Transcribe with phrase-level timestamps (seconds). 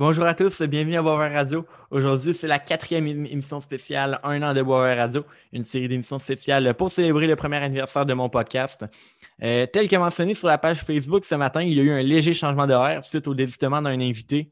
[0.00, 1.66] Bonjour à tous, bienvenue à Boisvert Radio.
[1.90, 6.72] Aujourd'hui, c'est la quatrième émission spéciale Un an de Boisvert Radio, une série d'émissions spéciales
[6.72, 8.82] pour célébrer le premier anniversaire de mon podcast.
[9.42, 12.02] Euh, tel que mentionné sur la page Facebook ce matin, il y a eu un
[12.02, 14.50] léger changement d'horaire suite au désistement d'un invité.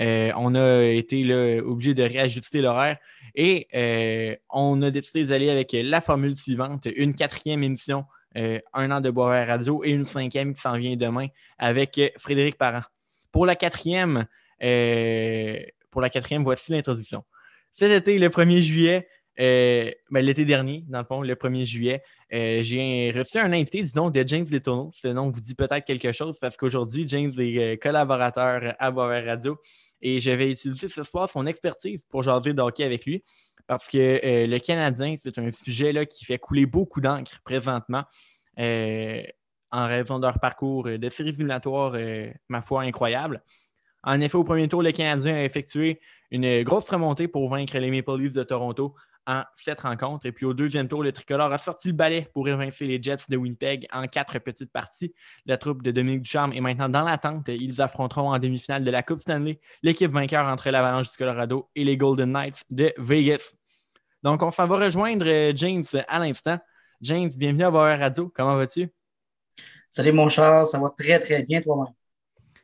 [0.00, 2.98] Euh, on a été obligé de réajuster l'horaire
[3.36, 8.04] et euh, on a décidé d'aller avec la formule suivante, une quatrième émission,
[8.34, 12.82] un an de Boisvert Radio et une cinquième qui s'en vient demain avec Frédéric Parent.
[13.30, 14.26] Pour la quatrième,
[15.90, 17.24] pour la quatrième, voici l'introduction.
[17.72, 19.08] Cet été, le 1er juillet,
[19.40, 23.82] euh, ben, l'été dernier, dans le fond, le 1er juillet, euh, j'ai reçu un invité
[23.82, 24.90] du nom de James Letourneau.
[24.92, 29.60] Ce nom vous dit peut-être quelque chose parce qu'aujourd'hui, James est collaborateur à Boisvert Radio
[30.00, 33.22] et je vais utiliser ce soir son expertise pour jaser de hockey avec lui
[33.68, 38.04] parce que le Canadien, c'est un sujet là, qui fait couler beaucoup d'encre présentement
[38.56, 41.94] en raison de leur parcours de séries éliminatoires,
[42.48, 43.42] ma foi, incroyable.
[44.04, 46.00] En effet, au premier tour, le Canadien a effectué
[46.30, 48.94] une grosse remontée pour vaincre les Maple Leafs de Toronto
[49.26, 50.26] en sept rencontres.
[50.26, 53.28] Et puis au deuxième tour, le tricolore a sorti le balai pour évincer les Jets
[53.28, 55.14] de Winnipeg en quatre petites parties.
[55.44, 57.48] La troupe de Dominique Ducharme est maintenant dans l'attente.
[57.48, 61.84] Ils affronteront en demi-finale de la Coupe Stanley l'équipe vainqueur entre l'Avalanche du Colorado et
[61.84, 63.52] les Golden Knights de Vegas.
[64.22, 66.58] Donc, on s'en va rejoindre euh, James à l'instant.
[67.02, 68.32] James, bienvenue à Boer Radio.
[68.34, 68.88] Comment vas-tu?
[69.90, 71.94] Salut mon cher, ça va très très bien toi-même.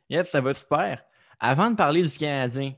[0.09, 1.05] Yes, ça va super.
[1.41, 2.75] Avant de parler du Canadien,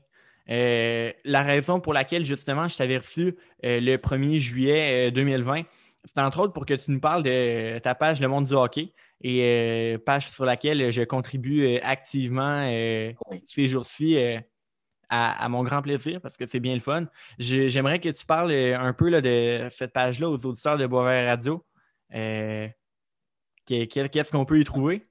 [0.49, 5.63] euh, la raison pour laquelle justement je t'avais reçu euh, le 1er juillet 2020, euh,
[6.05, 8.93] c'est entre autres pour que tu nous parles de ta page Le Monde du hockey
[9.21, 12.65] et page sur laquelle je contribue activement
[13.45, 14.15] ces jours-ci
[15.09, 17.07] à, mon grand plaisir parce que c'est bien le fun.
[17.39, 21.65] J'aimerais que tu parles un peu là, de cette page-là aux auditeurs de Boisvert Radio.
[23.65, 25.07] Qu'est-ce qu'on peut y trouver?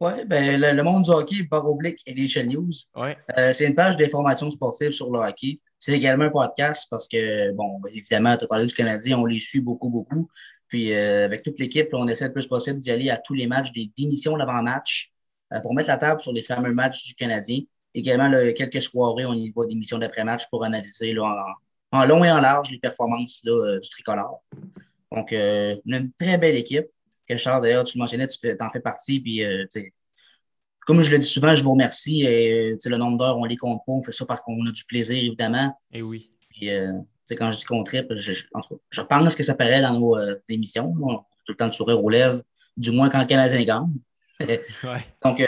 [0.00, 2.72] Oui, ben, le, monde du hockey, par oblique Elation News.
[2.96, 3.18] Ouais.
[3.36, 5.60] Euh, c'est une page d'information sportive sur le hockey.
[5.78, 9.40] C'est également un podcast parce que, bon, évidemment, tu as parlé du Canadien, on les
[9.40, 10.30] suit beaucoup, beaucoup.
[10.68, 13.46] Puis euh, avec toute l'équipe, on essaie le plus possible d'y aller à tous les
[13.46, 15.12] matchs, des démissions d'avant-match
[15.52, 17.60] euh, pour mettre la table sur les fameux matchs du Canadien.
[17.94, 21.44] Également, quelques soirées, on y voit des missions d'après-match pour analyser là,
[21.92, 24.40] en, long et en large les performances là, du tricolore.
[25.12, 26.86] Donc, une très belle équipe.
[27.32, 29.20] Richard, d'ailleurs, tu le mentionnais, tu en fais partie.
[29.20, 29.64] Puis, euh,
[30.86, 32.22] comme je le dis souvent, je vous remercie.
[32.22, 33.92] Et, le nombre d'heures, on les compte pas.
[33.92, 35.76] On fait ça parce qu'on a du plaisir, évidemment.
[35.92, 36.28] Et eh oui.
[36.50, 36.92] Puis, euh,
[37.38, 40.94] quand je dis qu'on tripe, je, je, pense que ça paraît dans nos euh, émissions.
[41.00, 42.40] On a tout le temps de sourire aux lèvres,
[42.76, 43.98] du moins quand le Canadien gagne.
[45.22, 45.40] Donc,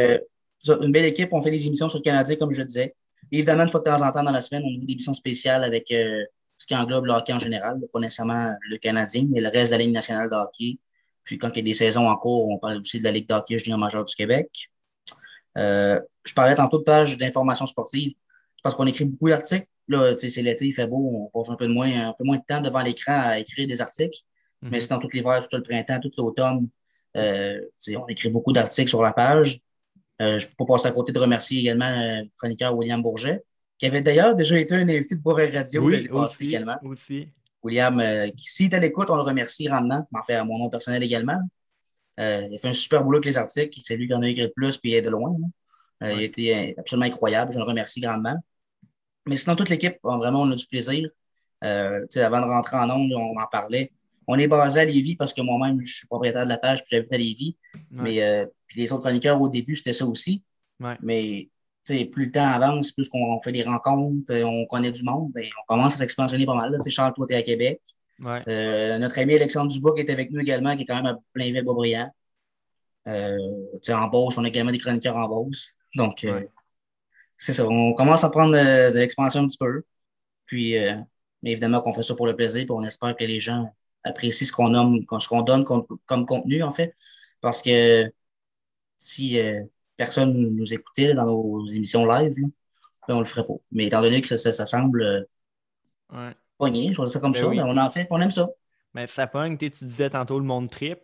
[0.81, 1.31] une belle équipe.
[1.32, 2.94] On fait des émissions sur le Canadien, comme je le disais.
[3.31, 5.65] évidemment, une fois de temps en temps dans la semaine, on a des émissions spéciales
[5.65, 9.72] avec ce qui englobe le hockey en général, pas nécessairement le Canadien, mais le reste
[9.72, 10.78] de la Ligue nationale de hockey.
[11.25, 13.28] Puis quand il y a des saisons en cours, on parle aussi de la Ligue
[13.28, 14.71] d'hockey junior majeur du Québec.
[15.59, 18.12] Euh, je parlais tantôt de pages d'information sportive.
[18.56, 19.66] Je pense qu'on écrit beaucoup d'articles.
[19.88, 22.37] Là, c'est l'été, il fait beau, on passe un peu, de moins, un peu moins
[22.37, 24.19] de temps devant l'écran à écrire des articles.
[24.62, 24.69] Mm-hmm.
[24.71, 26.69] Mais c'est dans tout l'hiver, tout le printemps, tout l'automne.
[27.16, 27.60] Euh,
[27.97, 29.60] on écrit beaucoup d'articles sur la page.
[30.21, 33.43] Euh, je peux pas passer à côté de remercier également le chroniqueur William Bourget,
[33.77, 36.77] qui avait d'ailleurs déjà été un invité de Bourget Radio oui, aussi, également.
[36.84, 37.28] Aussi.
[37.62, 40.06] William, euh, s'il est à l'écoute, on le remercie grandement.
[40.12, 41.38] En fait, à mon nom personnel également.
[42.20, 43.78] Euh, il a fait un super boulot avec les articles.
[43.80, 45.34] C'est lui qui en a écrit le plus, puis il est de loin.
[46.02, 47.52] Euh, il a été absolument incroyable.
[47.52, 48.36] Je le remercie grandement.
[49.26, 51.08] Mais sinon, toute l'équipe, vraiment, on a du plaisir.
[51.60, 52.00] avant
[52.40, 53.92] de rentrer en ondes, on en parlait.
[54.26, 56.96] On est basé à Lévis parce que moi-même, je suis propriétaire de la page, puis
[56.96, 57.56] j'habite à Lévis.
[57.90, 60.42] Mais puis les autres chroniqueurs, au début, c'était ça aussi.
[61.02, 61.48] Mais
[61.84, 65.44] plus le temps avance, plus qu'on fait des rencontres, euh, on connaît du monde, ben,
[65.62, 66.76] on commence à s'expansionner pas mal.
[66.88, 67.81] Charles, toi, tu à Québec.
[68.25, 71.19] Euh, notre ami Alexandre Dubois qui est avec nous également, qui est quand même à
[71.32, 72.10] Plainville-Beaubriand.
[73.09, 73.38] Euh,
[73.88, 75.75] en Beauce, on a également des chroniqueurs en Beauce.
[75.97, 76.42] Donc, euh,
[77.37, 77.66] c'est ça.
[77.66, 79.82] On commence à prendre de, l'expansion un petit peu.
[80.47, 80.75] Puis,
[81.42, 84.47] mais évidemment qu'on fait ça pour le plaisir, puis on espère que les gens apprécient
[84.47, 84.72] ce qu'on
[85.21, 86.94] ce qu'on donne comme, comme, contenu, en fait.
[87.41, 88.12] Parce que
[88.98, 89.38] si
[89.97, 92.34] personne nous écoutait dans nos émissions live,
[93.09, 93.54] on le ferait pas.
[93.71, 95.21] Mais étant donné que ça, semble euh,
[96.12, 96.33] ouais.
[96.59, 98.48] pogner, je vois ça comme ben ça, on en fait, on aime ça.
[98.94, 100.98] Mais ça pogne, tu disais tantôt le monde trip,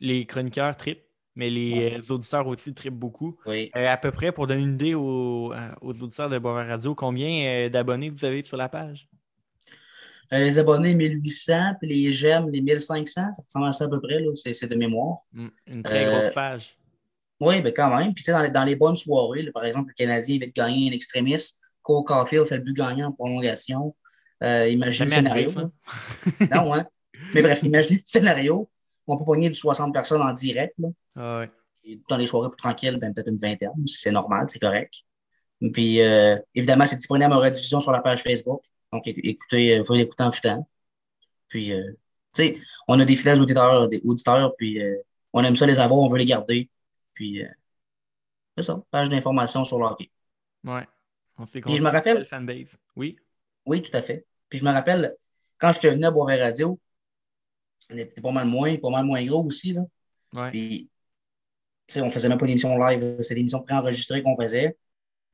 [0.00, 1.02] les chroniqueurs trip,
[1.34, 3.38] mais les euh, auditeurs aussi trip beaucoup.
[3.46, 3.70] Oui.
[3.76, 8.10] Euh, à peu près, pour donner une idée aux, auditeurs de Boisvert Radio, combien d'abonnés
[8.10, 9.08] vous avez sur la page?
[10.30, 14.22] les abonnés, 1800, puis les j'aime, les 1500, ça ressemble à ça à peu près,
[14.34, 15.20] c'est de mémoire.
[15.34, 16.76] Hum, une très grosse page.
[17.40, 18.12] Oui, ben quand même.
[18.14, 20.52] Puis, tu sais, dans les, dans les bonnes soirées, par exemple, le Canadien va te
[20.52, 21.60] gagner un extrémiste.
[21.82, 23.94] Cole Caulfield fait le but gagnant en prolongation.
[24.42, 25.52] Euh, imaginez le scénario.
[26.52, 26.86] non, hein?
[27.34, 28.68] Mais bref, imaginez le scénario.
[29.06, 30.74] On peut pogner du 60 personnes en direct.
[30.78, 30.88] Là.
[31.16, 31.44] Ah
[32.10, 33.70] dans les soirées plus tranquilles, ben, peut-être une vingtaine.
[33.86, 34.92] C'est normal, c'est correct.
[35.72, 38.62] Puis, euh, évidemment, c'est disponible en rediffusion sur la page Facebook.
[38.92, 40.68] Donc, écoutez, il faut l'écouter en temps.
[41.48, 41.74] Puis, tu
[42.34, 42.58] sais,
[42.88, 44.78] on a des fidèles auditeurs, des auditeurs, puis
[45.32, 46.68] on aime ça les avoir, on veut les garder.
[47.18, 47.42] Puis,
[48.56, 50.08] c'est ça, page d'information sur le hockey.
[50.62, 50.86] Ouais.
[51.36, 52.24] On fait je me rappelle.
[52.24, 52.68] Fanbase.
[52.94, 53.18] Oui.
[53.66, 54.24] Oui, tout à fait.
[54.48, 55.16] Puis je me rappelle,
[55.58, 56.78] quand je venu à Boisvert Radio,
[57.90, 59.72] on était pas mal moins, pas mal moins gros aussi.
[59.72, 59.82] Là.
[60.32, 60.50] Ouais.
[60.52, 60.88] Puis,
[61.88, 64.76] tu sais, on faisait même pas d'émission live, c'est des émissions préenregistrées qu'on faisait.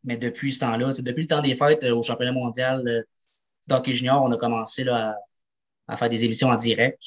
[0.04, 3.02] Mais depuis ce temps-là, depuis le temps des fêtes euh, au championnat mondial euh,
[3.66, 5.18] d'hockey junior, on a commencé là,
[5.86, 7.02] à, faire des émissions en direct.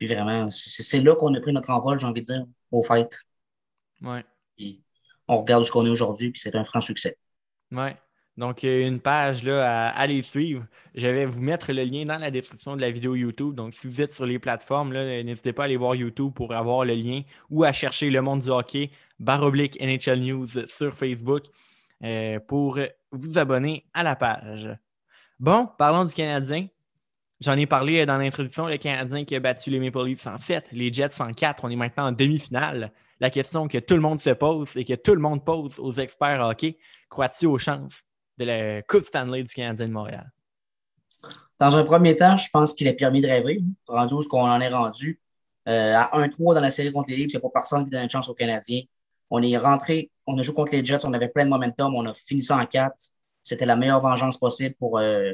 [0.00, 3.16] Puis vraiment, c'est là qu'on a pris notre envol, j'ai envie de dire, aux fêtes.
[4.02, 4.24] Ouais.
[4.56, 4.82] Puis,
[5.28, 7.16] on regarde ce qu'on est aujourd'hui, puis c'est un franc succès.
[7.70, 7.96] Ouais.
[8.38, 10.64] Donc, une page là, à aller suivre.
[10.94, 13.54] Je vais vous mettre le lien dans la description de la vidéo YouTube.
[13.54, 16.84] Donc, si vous êtes sur les plateformes, n'hésitez pas à aller voir YouTube pour avoir
[16.84, 21.44] le lien ou à chercher le monde du hockey, baroblique NHL News sur Facebook
[22.02, 22.78] euh, pour
[23.10, 24.70] vous abonner à la page.
[25.38, 26.68] Bon, parlons du Canadien.
[27.40, 30.68] J'en ai parlé dans l'introduction, le Canadien qui a battu les Maple Leafs en 7,
[30.72, 31.64] les Jets en 4.
[31.64, 32.92] On est maintenant en demi-finale.
[33.22, 35.92] La question que tout le monde se pose et que tout le monde pose aux
[35.92, 36.76] experts hockey,
[37.08, 38.02] crois-tu aux chances
[38.36, 40.28] de la Coupe Stanley du Canadien de Montréal?
[41.56, 43.62] Dans un premier temps, je pense qu'il est permis de rêver.
[43.86, 45.20] Rendu où qu'on en est rendu.
[45.68, 47.92] Euh, à 1-3 dans la série contre les Leafs, il n'y a pas personne qui
[47.92, 48.82] donne une chance aux Canadiens.
[49.30, 52.04] On est rentré, on a joué contre les Jets, on avait plein de momentum, on
[52.06, 52.92] a fini ça en 4.
[53.40, 55.32] C'était la meilleure vengeance possible pour euh,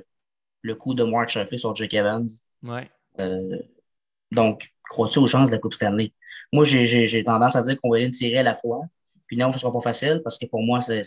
[0.61, 2.29] le coup de Mark Sheffley sur Jake Evans.
[2.63, 2.91] Ouais.
[3.19, 3.63] Euh,
[4.31, 6.13] donc, crois-tu aux chances de la Coupe Stanley?
[6.53, 8.83] Moi, j'ai tendance à dire qu'on va aller une série à la fois.
[9.27, 11.03] Puis non, ce ne sera pas facile parce que pour moi, c'est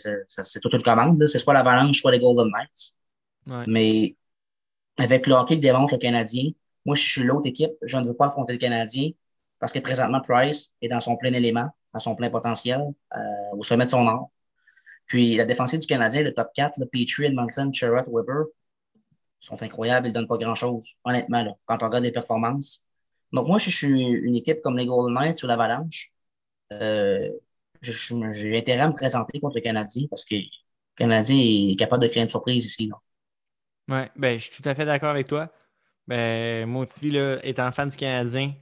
[0.60, 1.26] toute une commande.
[1.26, 2.94] C'est soit l'Avalanche, soit les Golden Knights.
[3.66, 4.16] Mais
[4.96, 6.50] avec le hockey démontre le Canadien,
[6.84, 7.72] moi, je suis l'autre équipe.
[7.82, 9.10] Je ne veux pas affronter le Canadien
[9.58, 12.80] parce que présentement, Price est dans son plein élément, à son plein potentiel,
[13.14, 13.18] euh,
[13.56, 14.26] au sommet de son art.
[15.06, 18.46] Puis la défensive du Canadien, le top 4, le Petrie, Edmondson, Sherrod, Weber,
[19.40, 20.06] sont incroyables.
[20.06, 22.84] Ils ne donnent pas grand-chose, honnêtement, là, quand on regarde les performances.
[23.32, 26.12] Donc, moi, je suis une équipe comme les Golden Knights ou l'Avalanche.
[26.72, 27.30] Euh,
[27.82, 30.42] j'ai intérêt à me présenter contre le Canadien parce que le
[30.96, 32.90] Canadien est capable de créer une surprise ici.
[33.88, 35.52] Oui, ben, je suis tout à fait d'accord avec toi.
[36.06, 38.54] Ben, moi aussi, là, étant fan du Canadien,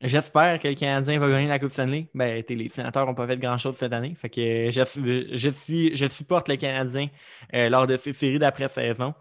[0.00, 2.08] j'espère que le Canadien va gagner la Coupe Stanley.
[2.14, 4.14] Ben, les sénateurs n'ont pas fait grand-chose cette année.
[4.14, 7.08] Fait que je, je, suis, je supporte le Canadien
[7.54, 9.14] euh, lors de ces séries d'après-saison.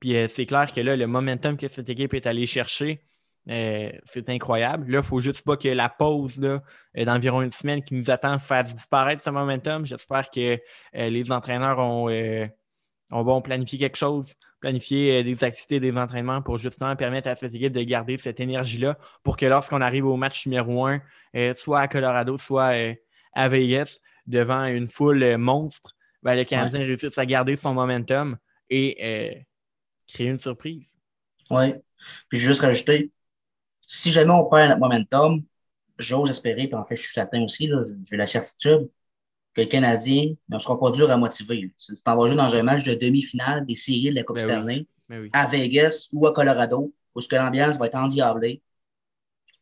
[0.00, 3.04] Puis euh, c'est clair que là, le momentum que cette équipe est allée chercher,
[3.48, 4.90] euh, c'est incroyable.
[4.90, 6.58] Là, il ne faut juste pas que la pause euh,
[6.96, 9.86] d'environ une semaine qui nous attend fasse disparaître ce momentum.
[9.86, 10.58] J'espère que
[10.96, 12.10] euh, les entraîneurs ont,
[13.10, 17.72] ont planifié quelque chose, planifier des activités, des entraînements pour justement permettre à cette équipe
[17.72, 21.00] de garder cette énergie-là pour que lorsqu'on arrive au match numéro un,
[21.54, 22.74] soit à Colorado, soit
[23.32, 28.36] à Vegas, devant une foule monstre, ben, le Canadien réussisse à garder son momentum
[28.68, 29.44] et
[30.06, 30.84] créer une surprise.
[31.50, 31.74] Oui.
[32.28, 33.10] Puis juste rajouter,
[33.92, 35.42] si jamais on perd notre momentum,
[35.98, 37.68] j'ose espérer, puis en fait, je suis certain aussi,
[38.08, 38.88] j'ai la certitude
[39.52, 41.72] que le Canadien ne sera pas dur à motiver.
[41.76, 44.48] Tu t'en vas jouer dans un match de demi-finale des séries de la Coupe ben
[44.48, 48.62] Stanley ben à Vegas ou à Colorado, où que l'ambiance va être endiablée.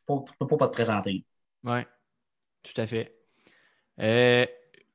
[0.07, 1.25] Tu ne peux pas te présenter.
[1.65, 1.81] Oui,
[2.63, 3.17] tout à fait.
[3.99, 4.45] Euh,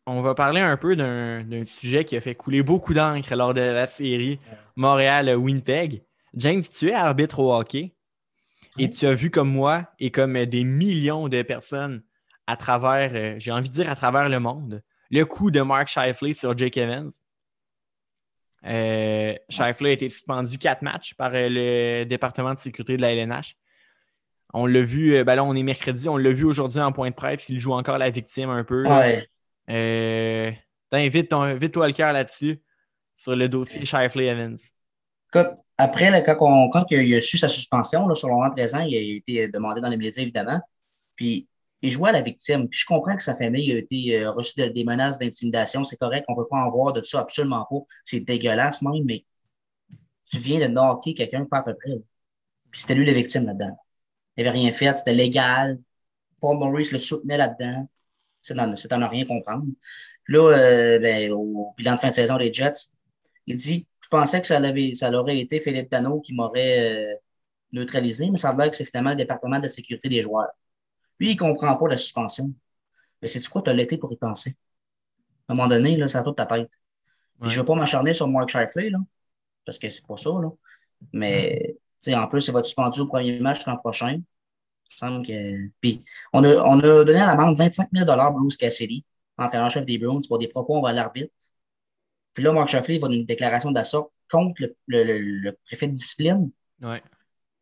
[0.06, 3.62] on va parler un peu d'un sujet qui a fait couler beaucoup d'encre lors de
[3.62, 4.40] la série
[4.76, 6.04] Montréal-Winnipeg.
[6.36, 7.93] James, tu es arbitre au hockey.
[8.80, 12.04] Et tu as vu comme moi et comme des millions de personnes
[12.48, 15.88] à travers, euh, j'ai envie de dire à travers le monde, le coup de Mark
[15.88, 17.12] Shifley sur Jake Evans.
[18.66, 23.14] Euh, Shifley a été suspendu quatre matchs par euh, le département de sécurité de la
[23.14, 23.56] LNH.
[24.54, 27.10] On l'a vu, euh, ben là, on est mercredi, on l'a vu aujourd'hui en point
[27.10, 27.50] de presse.
[27.50, 28.88] Il joue encore la victime un peu.
[28.88, 29.28] Ouais.
[30.92, 32.62] Vite-toi le cœur là-dessus,
[33.18, 34.58] sur le dossier Shifley Evans.
[35.78, 39.48] Après, quand, quand, il a su sa suspension, sur le moment présent, il a été
[39.48, 40.62] demandé dans les médias, évidemment.
[41.16, 41.48] Puis,
[41.82, 42.68] il jouait à la victime.
[42.70, 45.84] Puis, je comprends que sa famille a été euh, reçue des menaces d'intimidation.
[45.84, 47.80] C'est correct, on ne peut pas en voir de ça, absolument pas.
[48.04, 49.26] C'est dégueulasse même, mais
[50.26, 52.02] tu viens de knocker quelqu'un, pas à peu près.
[52.72, 53.78] Puis, c'était lui la victime là-dedans.
[54.38, 55.80] Il n'avait rien fait, c'était légal.
[56.40, 57.88] Paul Maurice le soutenait là-dedans.
[58.42, 59.66] C'est dans, ne rien comprendre.
[60.28, 62.92] Là, euh, ben, au bilan de fin de saison des Jets,
[63.48, 67.16] il dit je pensais que ça, avait, ça aurait été Philippe Dano qui m'aurait euh,
[67.72, 70.52] neutralisé, mais ça a l'air que c'est finalement le département de la sécurité des joueurs.
[71.20, 72.54] Lui, il ne comprend pas la suspension.
[73.22, 74.56] Mais c'est quoi, tu as l'été pour y penser?
[75.48, 76.72] À un moment donné, là, ça a toute ta tête.
[77.42, 79.00] Je ne veux pas m'acharner sur Mark Shifley, là,
[79.66, 80.30] parce que c'est pas ça.
[80.30, 80.50] Là.
[81.14, 81.78] Mais
[82.14, 84.20] en plus, il va être suspendu au premier match l'an prochain.
[84.92, 85.70] Il semble que.
[85.80, 89.06] Puis, on a, on a donné à l'amende 25 000 Bruce Cassidy,
[89.38, 91.34] entraîneur-chef des Bruins, pour des propos envers l'arbitre
[92.34, 96.50] Puis là, Mark Sheffley va une déclaration d'assaut contre le, préfet de discipline.
[96.82, 97.02] Ouais.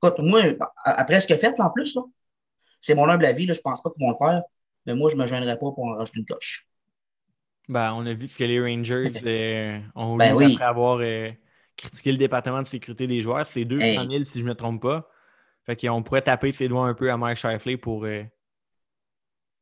[0.01, 0.41] Écoute, moi,
[0.83, 1.97] après ce a fait, en plus,
[2.79, 4.41] c'est mon humble avis, là, je pense pas qu'ils vont le faire,
[4.85, 6.67] mais moi, je ne me gênerais pas pour en rajouter une coche.
[7.69, 11.29] Ben, on a vu ce que les Rangers euh, ont ben après avoir euh,
[11.77, 13.45] critiqué le département de sécurité des joueurs.
[13.45, 15.09] C'est 200 000, si je ne me trompe pas.
[15.65, 18.23] Fait qu'on pourrait taper ses doigts un peu à Mike Shifley pour, euh,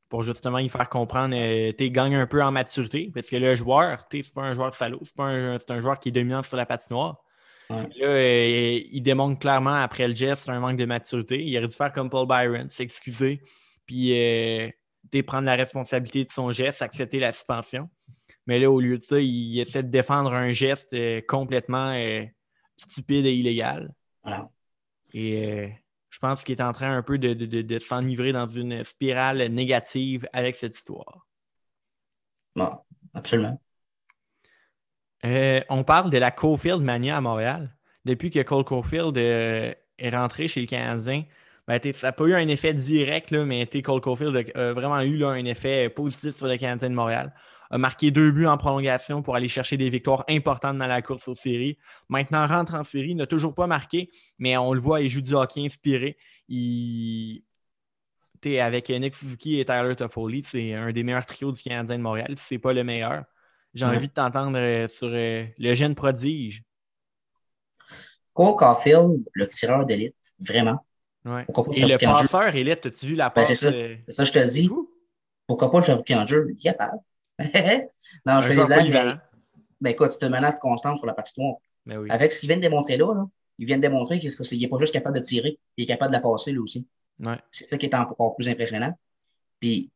[0.09, 1.35] pour justement y faire comprendre,
[1.77, 3.11] tu gagnes un peu en maturité.
[3.13, 6.09] Parce que le joueur, tu c'est pas un joueur salaud, c'est un, un joueur qui
[6.09, 7.23] est dominant sur la patinoire.
[7.69, 11.43] Là, il démontre clairement après le geste un manque de maturité.
[11.45, 13.41] Il aurait dû faire comme Paul Byron, s'excuser,
[13.85, 14.11] puis
[15.25, 17.89] prendre la responsabilité de son geste, accepter la suspension.
[18.49, 22.23] Mais là, au lieu de ça, il essaie de défendre un geste euh, complètement euh,
[22.75, 23.93] stupide et illégal.
[25.13, 25.67] Et euh,
[26.09, 30.55] je pense qu'il est en train un peu de, s'enivrer dans une spirale négative avec
[30.55, 31.27] cette histoire.
[32.55, 32.77] Bon,
[33.13, 33.61] absolument.
[35.23, 37.75] on parle de la Cofield Mania à Montréal.
[38.05, 41.25] Depuis que Cole Cofield est rentré chez le Canadien,
[41.69, 45.23] ben, ça n'a pas eu un effet direct, là, mais Cole Caulfield a vraiment eu
[45.23, 47.31] un effet positif sur le Canadien de Montréal.
[47.71, 51.27] A marqué deux buts en prolongation pour aller chercher des victoires importantes dans la course
[51.27, 51.77] aux séries.
[52.07, 54.09] Maintenant, rentre en série, n'a toujours pas marqué,
[54.39, 56.17] mais on le voit, il joue du hockey inspiré.
[56.47, 57.43] Il...
[58.59, 62.33] avec Nick Suzuki et Tyler Toffoli, c'est un des meilleurs trios du Canadien de Montréal.
[62.37, 63.25] Si ce n'est pas le meilleur.
[63.75, 66.63] J'ai envie de t'entendre euh, sur euh, le jeune prodige.
[68.33, 70.83] Cole Caulfield, le tireur d'élite, vraiment.
[71.73, 73.49] Et le passeur élite, as-tu vu la passe?
[73.49, 74.71] Ben, c'est ça, je te dis.
[75.45, 76.47] Pourquoi pas le fabriquer en jeu?
[76.49, 76.97] Il est capable.
[78.25, 78.91] non, je fais des blagues.
[78.91, 79.13] Mais...
[79.81, 81.55] Ben, écoute, c'est une menace constante sur la patinoire.
[81.85, 83.25] Ben Avec ce qu'il vient de démontrer là, là
[83.59, 86.15] il vient de démontrer qu'il n'est pas juste capable de tirer, il est capable de
[86.15, 86.87] la passer lui aussi.
[87.51, 88.97] C'est ça qui est encore plus impressionnant.
[89.59, 89.91] Puis,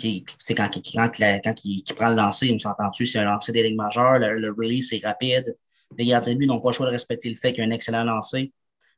[0.00, 1.10] quand, quand,
[1.44, 4.50] quand, il, prend le lancer, on s'entend-tu, c'est un lancer des lignes majeures, le, le
[4.50, 5.56] release est rapide.
[5.98, 7.68] Les gardiens de but n'ont pas le choix de respecter le fait qu'il y a
[7.68, 8.52] un excellent lancer.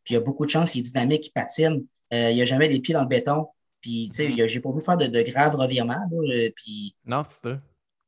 [0.04, 1.84] Puis il y a beaucoup de chance, il est dynamique, il patine.
[2.12, 3.48] Euh, il n'y a jamais les pieds dans le béton.
[3.80, 4.48] Puis, tu sais, mm.
[4.48, 6.08] j'ai pas voulu faire de, graves revirements.
[6.12, 6.94] Euh, puis...
[7.06, 7.24] Non,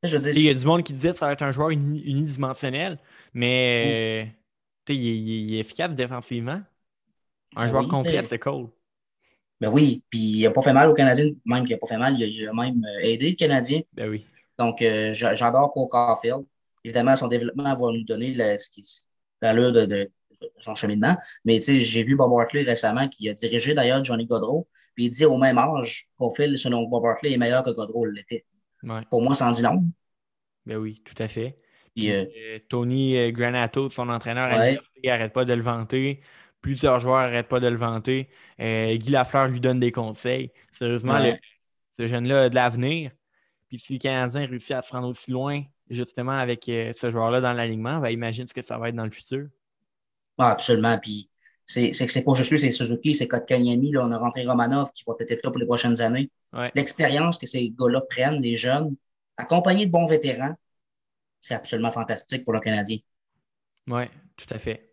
[0.03, 0.31] c'est ça.
[0.31, 2.97] il y a du monde qui disait que ça va être un joueur unidimensionnel,
[3.33, 4.33] mais
[4.87, 4.91] mm.
[4.93, 6.61] il, est efficace défensivement.
[7.55, 8.69] Un ben joueur complet, c'est cool.
[9.59, 11.97] Ben oui, puis il n'a pas fait mal au Canadien, même qu'il n'a pas fait
[11.97, 13.81] mal, il a, même euh, aidé le Canadien.
[13.93, 14.25] Ben oui.
[14.57, 16.45] Donc, j'adore Cole Caulfield.
[16.83, 18.33] Évidemment, son développement va nous donner
[19.41, 20.11] l'allure de, de,
[20.59, 21.17] son cheminement.
[21.45, 24.67] Mais j'ai vu Bob Hartley récemment qui a dirigé d'ailleurs Johnny Godreau.
[24.95, 28.45] Puis il dit au même âge, Profil, selon Bob Hartley, est meilleur que Godreau l'était.
[29.09, 29.83] Pour moi, sans dit long.
[30.65, 31.57] Ben oui, tout à fait.
[31.95, 34.49] Puis, euh, euh, Tony euh, Granato, son entraîneur,
[35.03, 36.21] n'arrête pas de le vanter.
[36.61, 38.29] Plusieurs joueurs n'arrêtent pas de le vanter.
[38.59, 40.51] Guy Lafleur lui donne des conseils.
[40.71, 41.19] Sérieusement,
[41.97, 43.11] ce jeune-là a de l'avenir.
[43.67, 47.53] Puis si le Canadien réussit à se rendre aussi loin, justement, avec ce joueur-là dans
[47.53, 49.47] l'alignement, ben, imagine ce que ça va être dans le futur.
[50.37, 50.97] Ah, absolument.
[50.99, 51.30] Puis
[51.71, 53.91] c'est que c'est pas juste lui, c'est Suzuki, c'est Kotkaniemi.
[53.91, 56.29] Là, on a rentré Romanov qui va peut-être être là pour les prochaines années.
[56.75, 58.95] L'expérience que ces gars-là prennent, les jeunes,
[59.37, 60.55] accompagnés de bons vétérans,
[61.39, 62.97] c'est absolument fantastique pour le Canadien.
[63.87, 64.03] Oui,
[64.37, 64.91] tout à fait.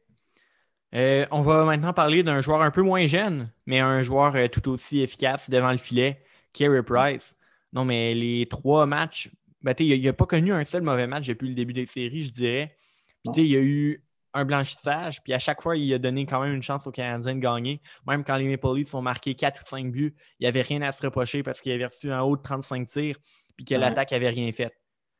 [0.94, 4.48] Euh, on va maintenant parler d'un joueur un peu moins jeune, mais un joueur euh,
[4.48, 6.22] tout aussi efficace devant le filet,
[6.54, 7.34] Kerry Price.
[7.74, 9.30] Non, mais les trois matchs,
[9.60, 12.30] ben, il n'a pas connu un seul mauvais match depuis le début des séries, je
[12.30, 12.76] dirais.
[13.24, 14.02] Puis, il y a eu
[14.34, 17.34] un blanchissage, puis à chaque fois, il a donné quand même une chance aux Canadiens
[17.34, 17.80] de gagner.
[18.06, 20.82] Même quand les Maple Leafs ont marqué 4 ou 5 buts, il n'y avait rien
[20.82, 23.16] à se reprocher parce qu'il avait reçu un haut de 35 tirs,
[23.56, 24.72] puis que l'attaque n'avait rien fait.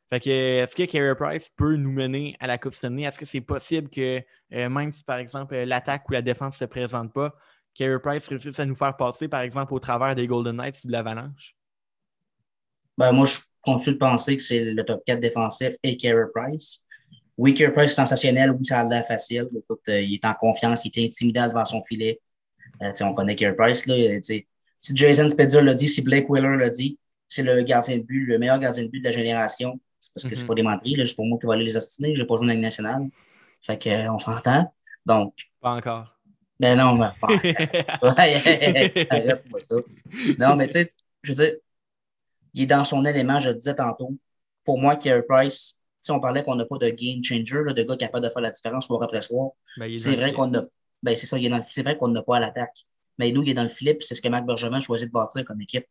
[0.09, 3.03] Fait que, est-ce que Carey Price peut nous mener à la Coupe Stanley?
[3.03, 4.23] Est-ce que c'est possible que,
[4.53, 7.35] euh, même si, par exemple, l'attaque ou la défense ne se présente pas,
[7.75, 10.87] Carey Price réussisse à nous faire passer, par exemple, au travers des Golden Knights ou
[10.87, 11.55] de l'Avalanche?
[12.97, 16.85] Ben, moi, je continue de penser que c'est le top 4 défensif et Carey Price.
[17.39, 19.47] Oui, Price est sensationnel, oui, ça a l'air facile.
[19.57, 22.19] Écoute, euh, il est en confiance, il est intimidant devant son filet.
[22.81, 23.85] Euh, on connaît Carey Price.
[23.85, 24.45] Là, euh, si
[24.93, 28.39] Jason Spezza l'a dit, si Blake Wheeler l'a dit, c'est le gardien de but, le
[28.39, 29.79] meilleur gardien de but de la génération.
[30.01, 30.47] C'est parce que c'est mhm.
[30.47, 32.13] pas des menteries, juste pour moi qui va aller les ostiner.
[32.13, 33.07] Je n'ai pas joué dans la nationale.
[33.61, 34.73] Fait qu'on s'entend.
[35.05, 35.33] Donc.
[35.61, 36.13] Pas encore.
[36.59, 37.27] Ben non, ben, pas
[38.17, 39.75] Arrête-moi ça.
[40.37, 40.91] Non, mais tu sais,
[41.23, 41.53] je veux dire,
[42.53, 44.13] il est dans son élément, je le disais tantôt.
[44.65, 47.97] Pour moi, Carey Price, si on parlait qu'on n'a pas de game changer, de gars
[47.97, 50.63] capable de faire la différence soir après soir, ben, c'est vrai qu'on a.
[51.03, 51.37] Ben, c'est ça,
[51.69, 52.85] c'est vrai qu'on n'a pas à l'attaque.
[53.17, 55.43] Mais nous, il est dans le puis c'est ce que Marc Bergevin choisit de bâtir
[55.43, 55.85] comme équipe.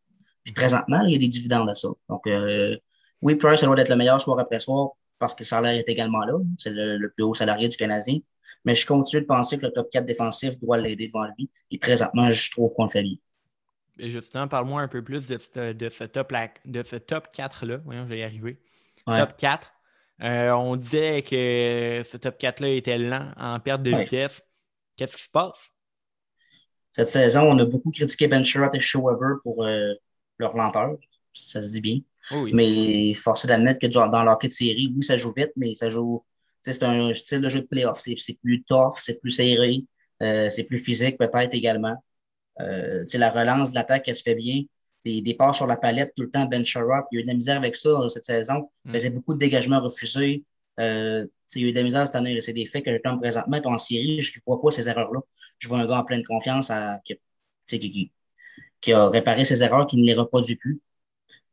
[0.44, 1.88] Puis présentement, il y a des dividendes à ça.
[2.08, 2.76] Donc, euh,
[3.20, 5.88] oui, Price, ça doit être le meilleur soir après soir parce que le salaire est
[5.88, 6.34] également là.
[6.58, 8.18] C'est le, plus haut salarié du Canadien.
[8.64, 11.50] Mais je continue de penser que le top 4 défensif doit l'aider devant lui.
[11.70, 13.16] Et présentement, je trouve qu'on le fait bien.
[13.98, 16.32] justement, parle-moi un peu plus de ce, de ce top,
[16.64, 17.78] de ce top 4-là.
[17.84, 18.58] Voyons, je vais y arriver.
[19.06, 19.72] Top 4
[20.20, 24.42] on disait que ce top 4-là était lent, en perte de vitesse.
[24.96, 25.70] Qu'est-ce qui se passe?
[26.96, 29.64] Cette saison, on a beaucoup critiqué Ben Sherratt et Weber pour
[30.38, 30.96] leur lenteur.
[31.32, 32.00] Ça se dit bien.
[32.30, 35.88] Oh mais force d'admettre que dans leur de série, oui, ça joue vite, mais ça
[35.88, 36.24] joue.
[36.60, 38.00] C'est un style de jeu de playoff.
[38.00, 39.78] C'est plus tough, c'est plus serré,
[40.22, 41.96] euh, c'est plus physique peut-être également.
[42.60, 44.62] Euh, la relance de l'attaque, elle se fait bien.
[45.08, 47.28] Des départs sur la palette tout le temps, Ben Sherrod, il y a eu de
[47.28, 48.68] la misère avec ça cette saison.
[48.84, 48.94] Il mm.
[48.94, 50.44] faisait beaucoup de dégagements refusés.
[50.80, 52.38] Euh, il y a eu de la misère cette année.
[52.42, 53.58] C'est des faits que je tombe présentement.
[53.58, 55.20] Puis en série, je ne vois pas ces erreurs-là.
[55.58, 57.18] Je vois un gars en pleine confiance à, qui,
[57.66, 58.12] qui,
[58.80, 60.80] qui, a réparé ses erreurs, qui ne les reproduit plus.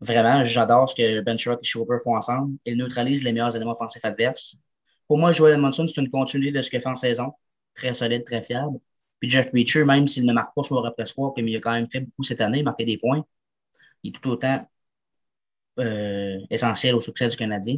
[0.01, 2.57] Vraiment, j'adore ce que Ben Sherrod et Schroeder font ensemble.
[2.65, 4.57] Ils neutralisent les meilleurs éléments offensifs adverses.
[5.07, 7.31] Pour moi, Joel Edmondson, c'est une continuité de ce qu'il fait en saison.
[7.73, 8.79] Très solide, très fiable.
[9.19, 11.71] Puis Jeff Preacher, même s'il ne marque pas soir après soir, puis il a quand
[11.71, 13.25] même fait beaucoup cette année, marqué des points,
[14.03, 14.67] il est tout autant
[15.79, 17.77] euh, essentiel au succès du Canadien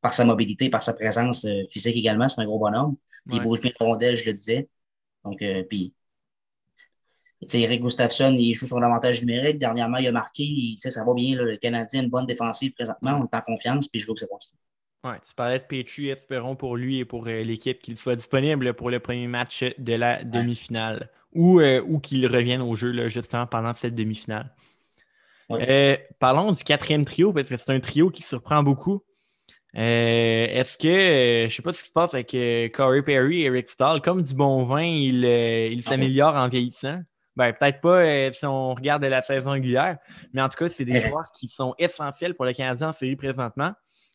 [0.00, 2.28] par sa mobilité, par sa présence euh, physique également.
[2.28, 2.96] C'est un gros bonhomme.
[3.32, 4.68] Il bouge bien le rondelle, je le disais.
[5.24, 5.92] Donc, euh, puis
[7.52, 9.58] Eric Gustafsson, il joue sur l'avantage numérique.
[9.58, 10.76] Dernièrement, il a marqué.
[10.78, 11.34] ça va bien.
[11.34, 13.18] le Canadien a une bonne défensive présentement.
[13.20, 13.88] On est en confiance.
[13.88, 14.38] Puis je veux que c'est bon.
[15.10, 16.10] Ouais, tu parlais de Petrie.
[16.10, 19.94] Espérons pour lui et pour euh, l'équipe qu'il soit disponible pour le premier match de
[19.94, 24.54] la demi-finale ou, ou qu'il revienne au jeu là, justement pendant cette demi-finale.
[25.52, 29.02] Euh, parlons du quatrième trio parce que c'est un trio qui surprend beaucoup.
[29.74, 32.30] Est-ce que, je ne sais pas ce qui se passe avec
[32.72, 37.00] Corey Perry et Eric Stahl, comme du bon vin, il, il s'améliore en vieillissant?
[37.36, 39.98] Ben, peut-être pas euh, si on regarde la saison régulière,
[40.32, 43.16] mais en tout cas, c'est des joueurs qui sont essentiels pour le Canadien en série
[43.16, 43.72] présentement.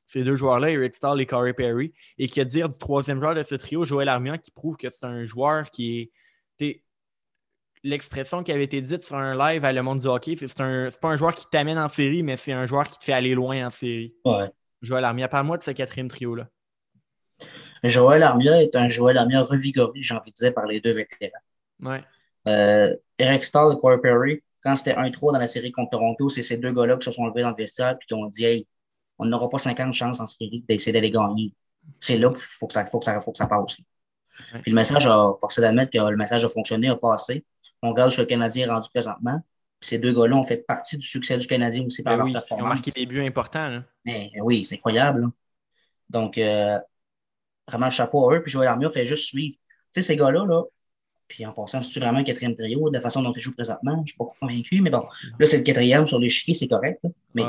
[0.08, 1.94] Ces deux joueurs-là, Eric Stahl et Corey Perry.
[2.18, 4.90] Et qui a dire du troisième joueur de ce trio, Joël Armia, qui prouve que
[4.90, 6.12] c'est un joueur qui
[6.60, 6.84] est.
[7.84, 10.90] L'expression qui avait été dite sur un live à Le Monde du Hockey, c'est un...
[11.02, 13.34] pas un joueur qui t'amène en série, mais c'est un joueur qui te fait aller
[13.34, 14.14] loin en série.
[14.24, 14.52] Ouais.
[14.82, 16.48] Joël Armia, parle-moi de ce quatrième trio-là.
[17.84, 21.32] Joël Armia est un Joël Armia revigoré, j'ai envie de dire, par les deux vétérans.
[21.82, 22.04] Ouais.
[22.48, 26.44] Euh, Eric Stahl et Corey Perry, quand c'était 1-3 dans la série contre Toronto, c'est
[26.44, 28.68] ces deux gars-là qui se sont levés dans le vestiaire et qui ont dit Hey,
[29.18, 31.54] on n'aura pas 50 chances en série d'essayer d'aller gagner.
[32.00, 33.78] C'est là qu'il faut que ça, faut que ça, faut que ça passe.
[34.62, 37.44] Puis le message a forcé d'admettre que le message a fonctionné, a passé.
[37.82, 39.40] On regarde ce que le Canadien est rendu présentement.
[39.80, 42.34] Puis ces deux gars-là ont fait partie du succès du Canadien aussi par ben leur
[42.34, 42.60] performance.
[42.60, 43.82] Ils ont marqué des buts importants.
[44.06, 45.28] Mais, oui, c'est incroyable.
[46.10, 46.78] Donc, euh,
[47.68, 48.44] vraiment, chapeau à eux.
[48.44, 49.56] Puis Joël Armia fait juste suivre.
[49.56, 50.64] Tu sais, ces gars-là, là,
[51.28, 53.96] puis en passant, c'est vraiment un quatrième trio de la façon dont ils jouent présentement?
[53.96, 55.06] Je ne suis pas convaincu, mais bon,
[55.40, 57.02] là, c'est le quatrième sur l'échiquier, c'est correct.
[57.34, 57.44] Mais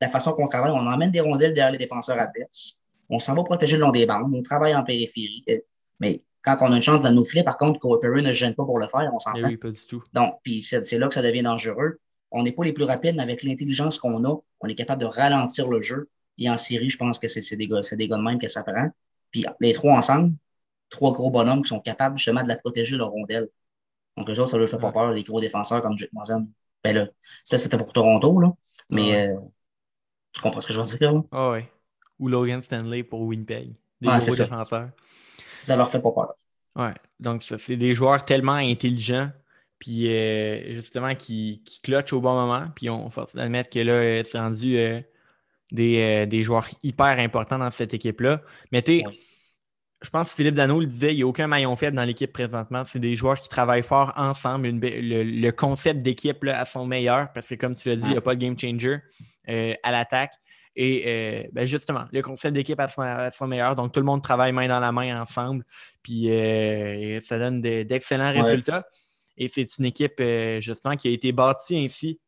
[0.00, 2.78] la façon qu'on travaille, on emmène des rondelles derrière les défenseurs adverses.
[3.08, 4.34] On s'en va protéger le long des bandes.
[4.34, 5.44] On travaille en périphérie.
[5.48, 5.58] Euh,
[5.98, 8.64] mais quand on a une chance dans nos filets, par contre, Corey ne gêne pas
[8.64, 9.38] pour le faire, on s'entend.
[9.38, 10.02] Eh oui, pas du tout.
[10.12, 12.00] Donc, puis c'est là que ça devient dangereux.
[12.30, 15.06] On n'est pas les plus rapides, mais avec l'intelligence qu'on a, on est capable de
[15.06, 16.08] ralentir le jeu.
[16.38, 18.62] Et en série, je pense que c'est des, gars, des gars de même que ça
[18.62, 18.88] prend.
[19.30, 20.32] Puis les trois ensemble,
[20.88, 23.48] trois gros bonhommes qui sont capables justement de la protéger, leur rondelle.
[24.16, 26.48] Donc, eux autres, ça ne leur fait pas peur, les gros défenseurs comme Jake Mozen.
[26.82, 27.06] Ben là,
[27.44, 28.52] ça, c'était pour Toronto, là.
[28.90, 29.38] Mais euh,
[30.32, 31.22] tu comprends ce que je veux dire, là?
[31.30, 31.60] Ah oui.
[32.18, 33.74] Ou Logan Stanley pour Winnipeg.
[34.00, 34.68] Des gros défenseurs.
[34.68, 34.92] Ça
[35.68, 36.34] leur fait pas peur.
[36.76, 36.94] Ouais.
[37.20, 39.30] Donc, ça, c'est des joueurs tellement intelligents,
[39.78, 42.66] puis euh, justement, qui, qui clutchent au bon moment.
[42.74, 45.00] Puis on faut admettre que là, c'est rendu euh,
[45.70, 48.42] des, des, joueurs hyper importants dans cette équipe-là.
[48.70, 49.02] Mais tu
[50.02, 52.32] je pense que Philippe Dano le disait, il n'y a aucun maillon faible dans l'équipe
[52.32, 52.82] présentement.
[52.86, 54.68] C'est des joueurs qui travaillent fort ensemble.
[54.68, 58.20] le, concept d'équipe à son meilleur, parce que comme tu l'as dit, il n'y a
[58.20, 58.98] pas de game changer
[59.48, 60.34] euh, à l'attaque.
[60.74, 63.76] Et euh, ben, justement, le concept d'équipe à son, meilleur.
[63.76, 65.64] Donc, tout le monde travaille main dans la main ensemble.
[66.02, 68.86] Puis euh, ça donne d'excellents résultats.
[69.36, 70.22] Et c'est une équipe,
[70.60, 72.20] justement, qui a été bâtie ainsi.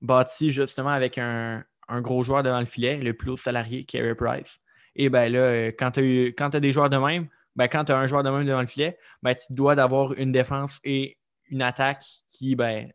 [0.00, 4.14] Bâtie justement avec un, un gros joueur devant le filet, le plus haut salarié, Carey
[4.14, 4.60] Price.
[4.94, 7.98] Et bien là, euh, quand tu as, des joueurs de même, ben, quand tu as
[7.98, 11.18] un joueur de même devant le filet, ben, tu dois d'avoir une défense et
[11.50, 12.92] une attaque qui, ben,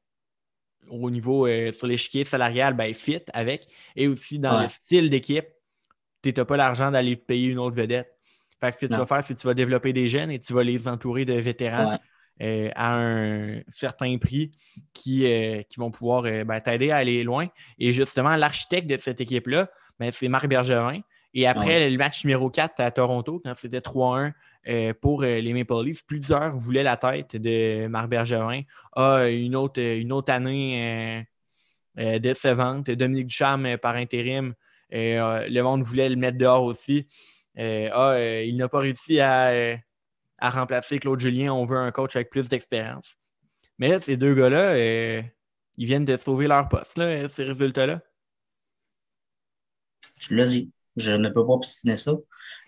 [0.90, 3.68] au niveau euh, sur l'échiquier salarial, ben, fit avec.
[3.96, 5.46] Et aussi dans le style d'équipe,
[6.22, 8.10] tu n'as pas l'argent d'aller payer une autre vedette.
[8.62, 10.40] Fait que ce que tu vas faire, c'est que tu vas développer des jeunes et
[10.40, 11.98] tu vas les entourer de vétérans
[12.42, 14.52] euh, à un certain prix
[14.94, 15.26] qui,
[15.70, 17.48] qui vont pouvoir ben, t'aider à aller loin.
[17.78, 19.70] Et justement, l'architecte de cette équipe-là,
[20.00, 21.02] ben, c'est Marc Bergevin.
[21.34, 24.34] Et après le match numéro 4 à Toronto, quand c'était 3-1
[24.68, 28.62] euh, pour euh, les Maple Leafs, plusieurs voulaient la tête de Marc Bergevin.
[28.96, 31.26] Ah, une autre, une autre année
[32.00, 32.90] euh, décevante.
[32.90, 34.54] Dominique Ducharme par intérim.
[34.92, 37.08] le monde voulait le mettre dehors aussi.
[37.58, 39.78] ah, il n'a pas réussi à,
[40.42, 41.54] remplacer Claude Julien.
[41.54, 43.18] On veut un coach avec plus d'expérience.
[43.80, 46.96] Mais là, ces deux gars-là, ils viennent de sauver leur poste,
[47.30, 48.02] ces résultats-là.
[50.20, 50.72] Tu l'as dit.
[50.96, 52.14] Je ne peux pas obstiner ça.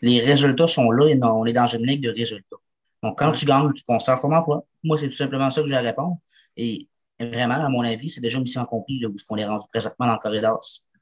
[0.01, 2.57] Les résultats sont là et on est dans une ligue de résultats.
[3.03, 4.65] Donc, quand tu gagnes, tu conserves ton emploi.
[4.83, 6.17] Moi, c'est tout simplement ça que j'ai à répondre.
[6.57, 6.87] Et
[7.19, 10.07] vraiment, à mon avis, c'est déjà une mission accomplie, là, où on est rendu présentement
[10.07, 10.59] dans le corridor.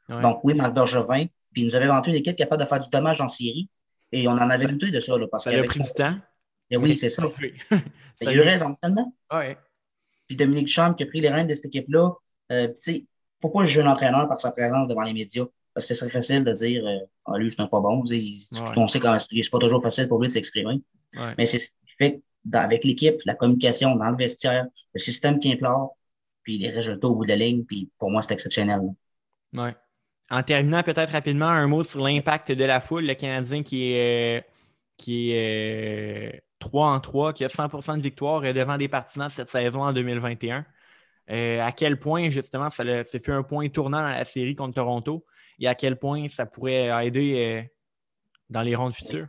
[0.10, 2.90] Donc, oui, Marc Bergevin, puis il nous avait vendu une équipe capable de faire du
[2.90, 3.70] dommage en série.
[4.12, 5.18] Et on en avait douté de ça.
[5.18, 6.16] Là, parce ça a pris du temps.
[6.70, 7.24] Et oui, c'est ça.
[8.22, 9.16] il a eu raison, tellement.
[9.32, 9.58] Ouais.
[10.28, 12.12] Puis Dominique Champ qui a pris les rênes de cette équipe-là.
[12.52, 13.08] Euh, tu sais, il ne
[13.42, 15.46] faut pas juger un entraîneur par sa présence devant les médias?
[15.74, 18.04] Parce que ce serait facile de dire euh, Ah, lui, c'est un pas bon.
[18.76, 20.82] On sait quand c'est pas toujours facile pour lui de s'exprimer.
[21.38, 25.52] Mais c'est ce qui fait avec l'équipe, la communication dans le vestiaire, le système qui
[25.52, 25.96] implore,
[26.44, 28.82] puis les résultats au bout de la ligne, puis pour moi, c'est exceptionnel.
[29.54, 29.76] Ouais.
[30.30, 34.40] En terminant peut-être rapidement, un mot sur l'impact de la foule, le Canadien qui est,
[34.40, 34.42] euh,
[34.98, 39.50] qui est 3 en 3, qui a 100% de victoire devant des partisans de cette
[39.50, 40.66] saison en 2021.
[41.28, 45.26] à quel point, justement, ça, fait un point tournant dans la série contre Toronto?
[45.60, 47.62] Et à quel point ça pourrait aider euh,
[48.50, 49.28] dans les rondes futures?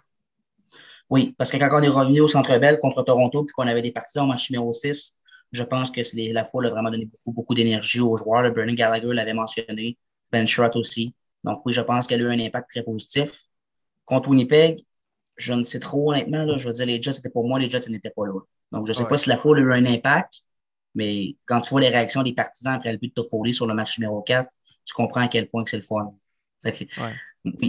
[1.10, 3.82] Oui, parce que quand on est revenu au Centre Bell contre Toronto puis qu'on avait
[3.82, 5.18] des partisans en match numéro 6,
[5.52, 6.00] je pense que
[6.32, 8.42] la foule a vraiment donné beaucoup, beaucoup d'énergie aux joueurs.
[8.42, 9.98] Le Bernie Gallagher l'avait mentionné,
[10.32, 11.14] Ben Sherratt aussi.
[11.44, 13.42] Donc oui, je pense qu'elle a eu un impact très positif.
[14.04, 14.80] Contre Winnipeg,
[15.36, 16.44] je ne sais trop honnêtement.
[16.44, 18.40] Là, je veux dire, les Jets, c'était pour moi, les Jets n'étaient pas là.
[18.72, 20.42] Donc je ne sais pas si la foule a eu un impact,
[20.94, 23.74] mais quand tu vois les réactions des partisans après le but de Toffoli sur le
[23.74, 24.48] match numéro 4,
[24.84, 26.14] tu comprends à quel point c'est le fun.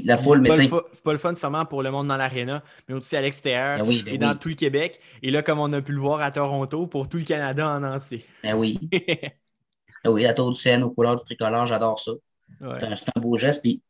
[0.05, 3.15] la foule, mais c'est pas, le fun seulement pour le monde dans l'aréna, mais aussi
[3.15, 4.99] à l'extérieur ben ben et dans tout le Québec.
[5.21, 7.83] Et là, comme on a pu le voir à Toronto, pour tout le Canada en
[7.83, 8.25] entier.
[8.43, 8.79] Ben oui.
[8.91, 12.11] ben oui, la tour du Seine aux couleurs du tricolore, j'adore ça.
[12.59, 13.61] C'est un, beau geste.
[13.61, 13.81] Puis...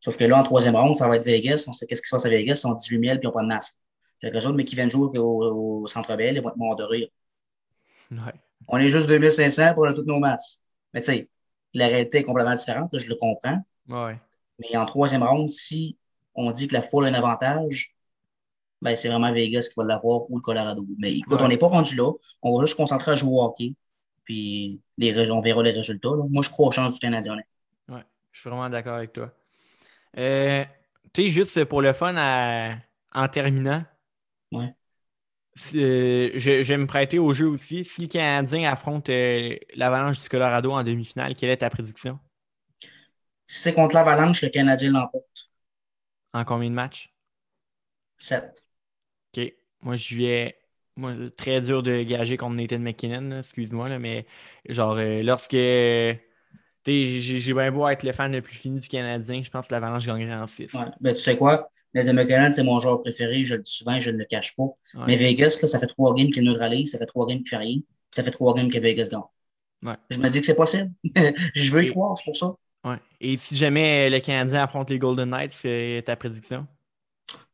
[0.00, 1.64] Sauf que là, en troisième ronde, ça va être Vegas.
[1.68, 2.54] On sait qu'est-ce qui se passe à Vegas.
[2.54, 3.76] Ils sont 18 000 puis ils n'ont pas de masque.
[4.20, 6.76] Fait que les autres, mais qui viennent jouer au, Centre Bell, ils vont être morts
[6.76, 7.08] de rire.
[8.68, 10.62] On est juste 2500 pour toutes nos masses.
[10.92, 11.28] Mais tu sais,
[11.74, 13.64] la réalité est complètement différente, je le comprends.
[14.58, 15.96] Mais en troisième ronde, si
[16.34, 17.94] on dit que la foule a un avantage,
[18.80, 20.86] ben c'est vraiment Vegas qui va l'avoir ou le Colorado.
[20.98, 22.10] Mais écoute, on n'est pas rendu là.
[22.42, 23.74] On va juste se concentrer à jouer au hockey.
[24.24, 26.10] Puis les, on verra les résultats.
[26.30, 27.36] Moi, je crois aux chances du Canadien.
[27.88, 28.00] Oui,
[28.30, 29.30] je suis vraiment d'accord avec toi.
[30.16, 30.64] Euh,
[31.12, 32.14] tu sais, juste pour le fun,
[33.14, 33.84] en terminant,
[34.52, 34.74] ouais.
[35.74, 37.84] Euh, je, vais me prêter au jeu aussi.
[37.84, 42.18] Si le Canadien affronte euh, l'Avalanche du Colorado en demi-finale, quelle est ta prédiction?
[43.46, 45.50] Si c'est contre l'Avalanche, le Canadien l'emporte.
[46.32, 47.14] En combien de matchs?
[48.18, 48.64] Sept.
[49.36, 49.52] OK.
[49.82, 50.58] Moi, je vais.
[50.96, 54.26] Moi, très dur de gager contre Nathan McKinnon, excuse-moi, mais
[54.68, 55.56] genre, euh, lorsque
[56.86, 59.42] j'ai bien beau être le fan le plus fini du Canadien.
[59.42, 60.72] Je pense que l'Avalanche gagnerait en fif.
[60.74, 60.86] Ouais.
[61.00, 61.68] Ben, tu sais quoi?
[61.94, 63.44] Nathan McKinnon, c'est mon joueur préféré.
[63.44, 64.68] Je le dis souvent, je ne le cache pas.
[65.06, 67.56] Mais Vegas, là, ça fait trois games qu'il neutralise, ça fait trois games qu'il fait
[67.56, 67.78] rien.
[68.10, 69.20] Ça fait trois games que Vegas gagne.
[69.82, 69.96] Ouais.
[70.10, 70.90] Je me dis que c'est possible.
[71.54, 72.54] je veux y croire, c'est pour ça.
[72.84, 72.98] Ouais.
[73.20, 76.66] Et si jamais le Canadien affronte les Golden Knights, c'est ta prédiction?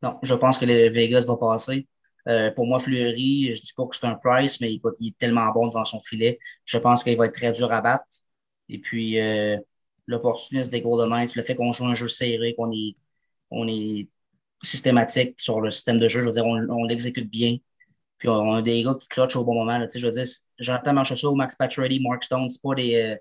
[0.01, 1.87] Non, je pense que le Vegas va passer.
[2.27, 5.07] Euh, pour moi, Fleury, je ne dis pas que c'est un price, mais il, il,
[5.09, 6.39] est tellement bon devant son filet.
[6.65, 8.05] Je pense qu'il va être très dur à battre.
[8.69, 9.57] Et puis, euh,
[10.07, 12.95] l'opportunisme des Golden Knights, le fait qu'on joue un jeu serré, qu'on est,
[13.49, 14.07] on est
[14.61, 17.57] systématique sur le système de jeu, je veux dire, on, l'exécute bien.
[18.17, 19.77] Puis, on a des gars qui clutchent au bon moment.
[19.77, 20.25] Là, je veux dire,
[20.59, 23.15] Jonathan Marchessault, Max Pacioretty, Mark Stone, c'est pas des, euh,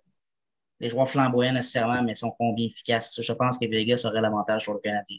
[0.80, 3.18] des joueurs flamboyants nécessairement, mais ils sont combien efficaces?
[3.20, 5.16] Je pense que Vegas aurait l'avantage sur le Canadien.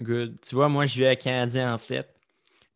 [0.00, 0.36] Good.
[0.46, 2.06] Tu vois, moi, je vais à Canadien en fait.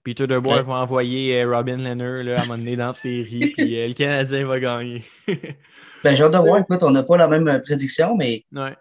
[0.03, 3.53] Peter DeBoer va envoyer euh, Robin Leonard là, à un moment donné dans la série,
[3.57, 5.05] puis le Canadien va gagner.
[6.03, 6.59] Ben, j'ai hâte de voir.
[6.61, 8.77] Écoute, on n'a pas la même euh, prédiction, mais il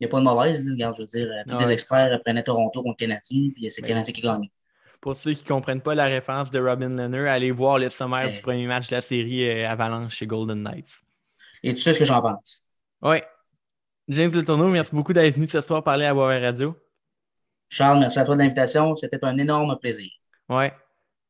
[0.00, 0.68] n'y a pas de mauvaise.
[0.68, 4.12] Regarde, je veux dire, tous les experts prenaient Toronto contre Canadien, puis c'est le Canadien
[4.12, 4.48] qui gagne.
[5.00, 8.30] Pour ceux qui ne comprennent pas la référence de Robin Leonard, allez voir le sommaire
[8.30, 11.00] du premier match de la série euh, Avalanche chez Golden Knights.
[11.62, 12.66] Et tu sais ce que j'en pense?
[13.02, 13.18] Oui.
[14.08, 16.76] James Le Tourneau, merci beaucoup d'être venu ce soir parler à Boisvert Radio.
[17.68, 18.96] Charles, merci à toi de l'invitation.
[18.96, 20.10] C'était un énorme plaisir.
[20.48, 20.66] Oui.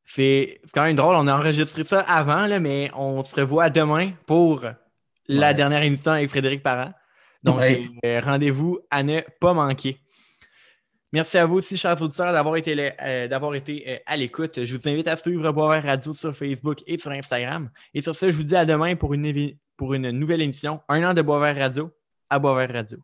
[0.05, 1.15] C'est quand même drôle.
[1.15, 4.63] On a enregistré ça avant, là, mais on se revoit demain pour
[5.27, 6.93] la dernière émission avec Frédéric Parent.
[7.43, 7.61] Donc,
[8.05, 9.99] euh, rendez-vous à ne pas manquer.
[11.13, 14.65] Merci à vous aussi, chers auditeurs, d'avoir été, euh, d'avoir été euh, à l'écoute.
[14.65, 17.69] Je vous invite à suivre Boisvert Radio sur Facebook et sur Instagram.
[17.93, 20.81] Et sur ce, je vous dis à demain pour une, pour une nouvelle émission.
[20.89, 21.91] Un an de Boisvert Radio
[22.29, 22.97] à Boisvert Radio.